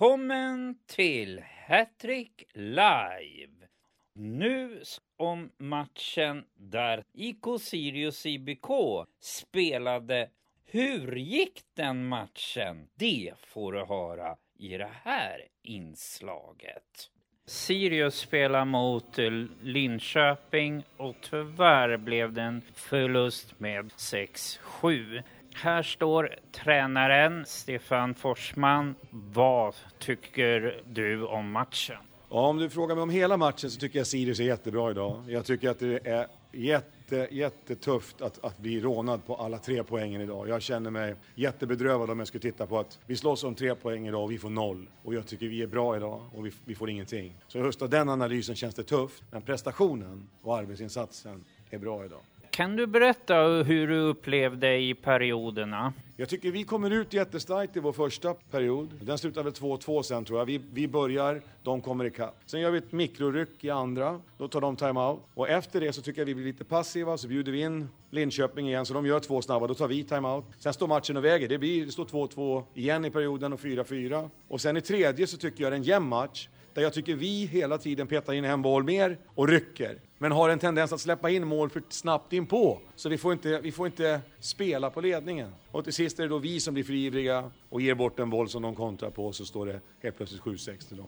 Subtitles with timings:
[0.00, 3.66] Välkommen till Hattrick Live!
[4.14, 4.82] Nu
[5.16, 8.66] om matchen där IK Sirius IBK
[9.20, 10.28] spelade.
[10.64, 12.88] Hur gick den matchen?
[12.94, 17.10] Det får du höra i det här inslaget.
[17.46, 19.30] Sirius spelar mot eh,
[19.62, 25.22] Linköping och tyvärr blev det en förlust med 6-7.
[25.54, 28.94] Här står tränaren Stefan Forsman.
[29.10, 31.96] Vad tycker du om matchen?
[32.30, 35.24] Ja, om du frågar mig om hela matchen så tycker jag Sirius är jättebra idag.
[35.28, 40.20] Jag tycker att det är jätte, jättetufft att, att bli rånad på alla tre poängen
[40.20, 40.48] idag.
[40.48, 44.08] Jag känner mig jättebedrövad om jag skulle titta på att vi slåss om tre poäng
[44.08, 44.86] idag och vi får noll.
[45.02, 47.34] Och jag tycker vi är bra idag och vi, vi får ingenting.
[47.48, 49.22] Så just av den analysen känns det tufft.
[49.30, 52.20] Men prestationen och arbetsinsatsen är bra idag.
[52.50, 55.92] Kan du berätta hur du upplevde i perioderna?
[56.16, 58.88] Jag tycker vi kommer ut jättestarkt i vår första period.
[59.00, 60.46] Den slutar väl 2-2 sen tror jag.
[60.46, 62.36] Vi, vi börjar, de kommer ikapp.
[62.46, 65.20] Sen gör vi ett mikroryck i andra, då tar de timeout.
[65.34, 68.68] Och efter det så tycker jag vi blir lite passiva, så bjuder vi in Linköping
[68.68, 70.44] igen, så de gör två snabba, då tar vi timeout.
[70.58, 74.30] Sen står matchen och väger, det, blir, det står 2-2 igen i perioden och 4-4.
[74.48, 77.14] Och sen i tredje så tycker jag det är en jämn match där jag tycker
[77.14, 79.98] vi hela tiden petar in en boll mer och rycker.
[80.22, 82.78] Men har en tendens att släppa in mål för snabbt in på.
[82.94, 85.54] Så vi får inte, vi får inte spela på ledningen.
[85.70, 88.48] Och till sist är det då vi som blir friivriga och ger bort en boll
[88.48, 91.06] som de kontrar på, så står det helt plötsligt 7-6 till dem.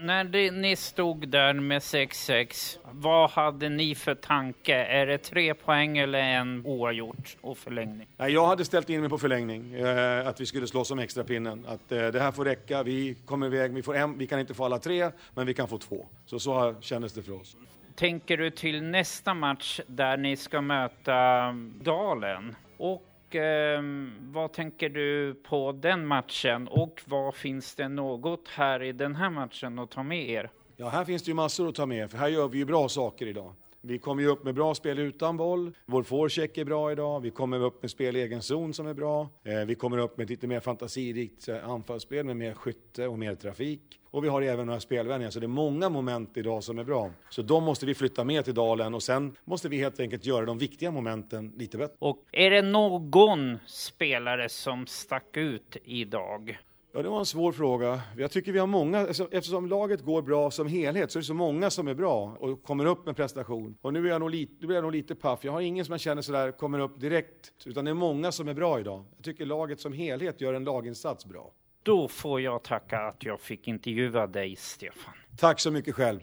[0.00, 4.74] När det, ni stod där med 6-6, vad hade ni för tanke?
[4.74, 8.06] Är det tre poäng eller en oavgjort och förlängning?
[8.16, 11.66] Nej, jag hade ställt in mig på förlängning, eh, att vi skulle slåss om extrapinnen.
[11.68, 14.54] Att eh, det här får räcka, vi kommer iväg, vi, får en, vi kan inte
[14.54, 16.06] få alla tre, men vi kan få två.
[16.26, 17.56] Så så kändes det för oss.
[17.96, 22.56] Tänker du till nästa match där ni ska möta Dalen?
[22.76, 23.82] Och eh,
[24.20, 26.68] vad tänker du på den matchen?
[26.68, 30.50] Och vad finns det något här i den här matchen att ta med er?
[30.76, 32.88] Ja, här finns det ju massor att ta med, för här gör vi ju bra
[32.88, 33.52] saker idag.
[33.86, 35.72] Vi kommer ju upp med bra spel utan boll.
[35.86, 37.20] Vår forecheck är bra idag.
[37.20, 39.28] Vi kommer upp med spel i egen zon som är bra.
[39.44, 43.34] Eh, vi kommer upp med lite mer fantasirikt eh, anfallsspel med mer skytte och mer
[43.34, 43.80] trafik.
[44.10, 47.10] Och vi har även några spelvändningar, så det är många moment idag som är bra.
[47.30, 50.44] Så de måste vi flytta med till Dalen och sen måste vi helt enkelt göra
[50.44, 51.96] de viktiga momenten lite bättre.
[51.98, 56.58] Och är det någon spelare som stack ut idag?
[56.96, 58.02] Ja, det var en svår fråga.
[58.16, 61.26] Jag tycker vi har många, alltså, eftersom laget går bra som helhet så är det
[61.26, 63.78] så många som är bra och kommer upp med prestation.
[63.80, 65.44] Och nu är jag nog lite, nu jag nog lite paff.
[65.44, 68.48] Jag har ingen som jag känner sådär kommer upp direkt, utan det är många som
[68.48, 69.04] är bra idag.
[69.16, 71.52] Jag tycker laget som helhet gör en laginsats bra.
[71.82, 75.14] Då får jag tacka att jag fick intervjua dig, Stefan.
[75.38, 76.20] Tack så mycket själv.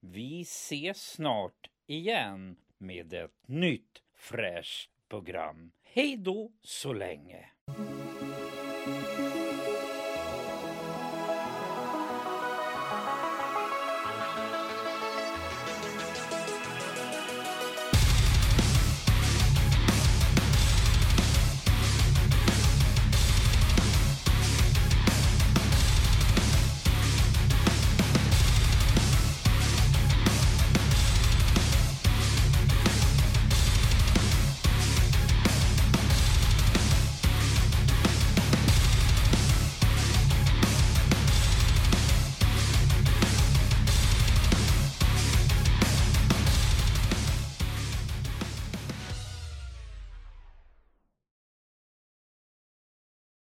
[0.00, 5.70] Vi ses snart igen med ett nytt fräscht program.
[5.84, 7.57] Hej då så länge!